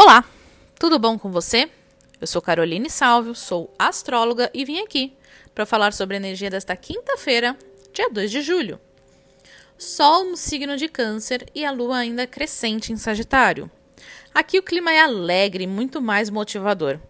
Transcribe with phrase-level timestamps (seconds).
[0.00, 0.24] Olá,
[0.78, 1.68] tudo bom com você?
[2.20, 5.12] Eu sou Caroline Salvio, sou astróloga e vim aqui
[5.52, 7.58] para falar sobre a energia desta quinta-feira,
[7.92, 8.78] dia 2 de julho.
[9.76, 13.68] Sol no signo de Câncer e a lua ainda crescente em Sagitário.
[14.32, 17.00] Aqui o clima é alegre e muito mais motivador,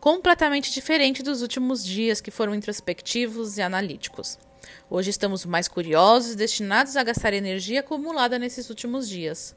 [0.00, 4.40] completamente diferente dos últimos dias que foram introspectivos e analíticos.
[4.88, 9.54] Hoje estamos mais curiosos destinados a gastar energia acumulada nesses últimos dias.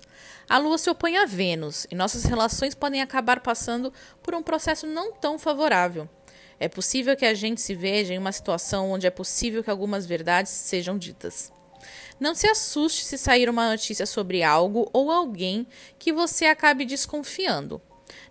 [0.50, 3.93] A Lua se opõe a Vênus e nossas relações podem acabar passando
[4.24, 6.10] por um processo não tão favorável.
[6.60, 10.06] É possível que a gente se veja em uma situação onde é possível que algumas
[10.06, 11.51] verdades sejam ditas.
[12.20, 15.68] Não se assuste se sair uma notícia sobre algo ou alguém
[16.00, 17.82] que você acabe desconfiando.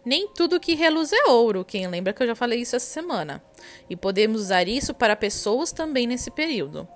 [0.06, 3.42] Nem tudo que reluz é ouro, quem lembra que eu já falei isso essa semana.
[3.90, 6.86] E podemos usar isso para pessoas também nesse período.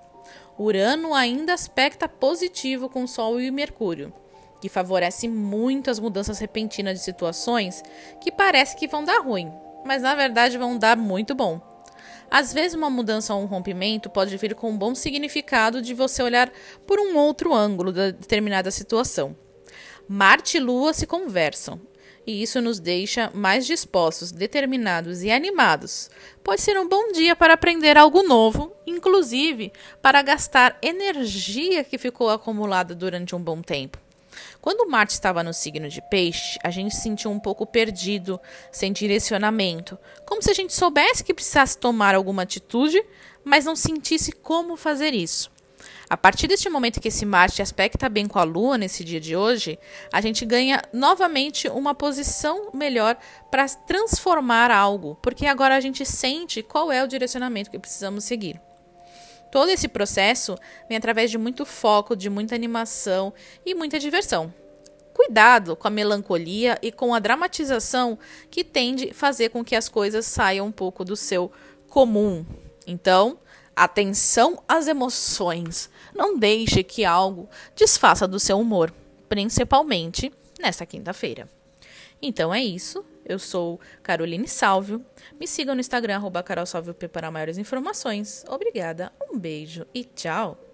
[0.57, 4.15] Urano ainda aspecta positivo com Sol e Mercúrio,
[4.61, 7.83] que favorece muito as mudanças repentinas de situações
[8.21, 9.51] que parece que vão dar ruim,
[9.85, 11.61] mas na verdade vão dar muito bom.
[12.31, 16.23] Às vezes, uma mudança ou um rompimento pode vir com um bom significado de você
[16.23, 16.49] olhar
[16.87, 19.37] por um outro ângulo da determinada situação.
[20.07, 21.81] Marte e Lua se conversam,
[22.31, 26.09] e isso nos deixa mais dispostos, determinados e animados.
[26.45, 32.31] Pode ser um bom dia para aprender algo novo, inclusive para gastar energia que ficou
[32.31, 33.99] acumulada durante um bom tempo.
[34.61, 38.93] Quando Marte estava no signo de Peixe, a gente se sentiu um pouco perdido, sem
[38.93, 43.03] direcionamento, como se a gente soubesse que precisasse tomar alguma atitude,
[43.43, 45.51] mas não sentisse como fazer isso.
[46.11, 49.37] A partir deste momento que esse Marte aspecta bem com a Lua nesse dia de
[49.37, 49.79] hoje,
[50.13, 53.17] a gente ganha novamente uma posição melhor
[53.49, 58.61] para transformar algo, porque agora a gente sente qual é o direcionamento que precisamos seguir.
[59.53, 63.33] Todo esse processo vem através de muito foco, de muita animação
[63.65, 64.53] e muita diversão.
[65.15, 68.19] Cuidado com a melancolia e com a dramatização
[68.51, 71.53] que tende a fazer com que as coisas saiam um pouco do seu
[71.89, 72.45] comum.
[72.85, 73.39] Então,
[73.75, 75.91] Atenção às emoções.
[76.15, 78.93] Não deixe que algo desfaça do seu humor,
[79.29, 81.49] principalmente nesta quinta-feira.
[82.21, 83.05] Então é isso.
[83.25, 85.05] Eu sou Caroline Salvio.
[85.39, 86.45] Me sigam no Instagram, arroba
[87.09, 88.45] para maiores informações.
[88.49, 90.70] Obrigada, um beijo e tchau!